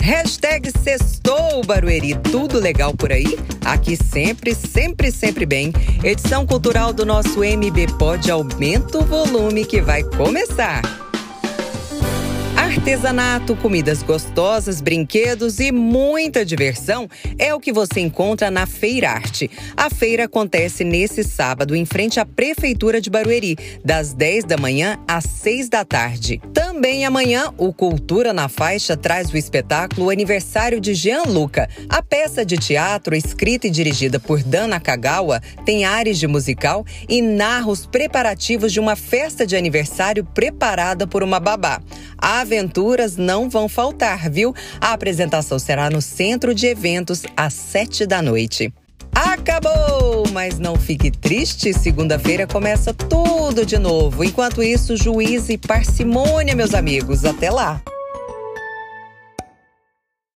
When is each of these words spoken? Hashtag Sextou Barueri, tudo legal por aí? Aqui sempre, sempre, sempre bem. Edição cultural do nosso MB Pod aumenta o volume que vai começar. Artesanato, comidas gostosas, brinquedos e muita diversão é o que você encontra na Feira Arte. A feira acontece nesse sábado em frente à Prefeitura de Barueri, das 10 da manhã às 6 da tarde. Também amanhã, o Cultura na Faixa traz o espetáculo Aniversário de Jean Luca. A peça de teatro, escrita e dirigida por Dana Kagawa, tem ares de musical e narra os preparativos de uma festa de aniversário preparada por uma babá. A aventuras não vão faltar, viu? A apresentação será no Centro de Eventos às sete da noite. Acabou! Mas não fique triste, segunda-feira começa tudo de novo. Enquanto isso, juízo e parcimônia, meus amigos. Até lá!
Hashtag 0.00 0.70
Sextou 0.82 1.62
Barueri, 1.64 2.14
tudo 2.32 2.58
legal 2.58 2.94
por 2.94 3.12
aí? 3.12 3.38
Aqui 3.64 3.96
sempre, 3.96 4.54
sempre, 4.54 5.12
sempre 5.12 5.44
bem. 5.44 5.72
Edição 6.02 6.46
cultural 6.46 6.92
do 6.92 7.04
nosso 7.04 7.44
MB 7.44 7.98
Pod 7.98 8.30
aumenta 8.30 8.98
o 8.98 9.04
volume 9.04 9.64
que 9.64 9.80
vai 9.80 10.02
começar. 10.02 10.99
Artesanato, 12.80 13.54
comidas 13.56 14.02
gostosas, 14.02 14.80
brinquedos 14.80 15.60
e 15.60 15.70
muita 15.70 16.46
diversão 16.46 17.06
é 17.38 17.54
o 17.54 17.60
que 17.60 17.74
você 17.74 18.00
encontra 18.00 18.50
na 18.50 18.64
Feira 18.64 19.10
Arte. 19.10 19.50
A 19.76 19.90
feira 19.90 20.24
acontece 20.24 20.82
nesse 20.82 21.22
sábado 21.22 21.76
em 21.76 21.84
frente 21.84 22.18
à 22.18 22.24
Prefeitura 22.24 22.98
de 22.98 23.10
Barueri, 23.10 23.58
das 23.84 24.14
10 24.14 24.44
da 24.44 24.56
manhã 24.56 24.98
às 25.06 25.24
6 25.24 25.68
da 25.68 25.84
tarde. 25.84 26.40
Também 26.54 27.04
amanhã, 27.04 27.52
o 27.58 27.70
Cultura 27.70 28.32
na 28.32 28.48
Faixa 28.48 28.96
traz 28.96 29.30
o 29.30 29.36
espetáculo 29.36 30.08
Aniversário 30.08 30.80
de 30.80 30.94
Jean 30.94 31.24
Luca. 31.24 31.68
A 31.86 32.02
peça 32.02 32.46
de 32.46 32.56
teatro, 32.56 33.14
escrita 33.14 33.66
e 33.66 33.70
dirigida 33.70 34.18
por 34.18 34.42
Dana 34.42 34.80
Kagawa, 34.80 35.42
tem 35.66 35.84
ares 35.84 36.18
de 36.18 36.26
musical 36.26 36.86
e 37.06 37.20
narra 37.20 37.68
os 37.68 37.84
preparativos 37.84 38.72
de 38.72 38.80
uma 38.80 38.96
festa 38.96 39.46
de 39.46 39.54
aniversário 39.54 40.24
preparada 40.24 41.06
por 41.06 41.22
uma 41.22 41.38
babá. 41.38 41.78
A 42.16 42.40
aventuras 42.80 43.16
não 43.16 43.48
vão 43.48 43.68
faltar, 43.68 44.30
viu? 44.30 44.54
A 44.80 44.92
apresentação 44.92 45.58
será 45.58 45.90
no 45.90 46.00
Centro 46.00 46.54
de 46.54 46.66
Eventos 46.66 47.22
às 47.36 47.52
sete 47.52 48.06
da 48.06 48.22
noite. 48.22 48.72
Acabou! 49.14 50.24
Mas 50.32 50.58
não 50.58 50.76
fique 50.76 51.10
triste, 51.10 51.74
segunda-feira 51.74 52.46
começa 52.46 52.94
tudo 52.94 53.66
de 53.66 53.78
novo. 53.78 54.24
Enquanto 54.24 54.62
isso, 54.62 54.96
juízo 54.96 55.52
e 55.52 55.58
parcimônia, 55.58 56.54
meus 56.54 56.72
amigos. 56.72 57.24
Até 57.24 57.50
lá! 57.50 57.82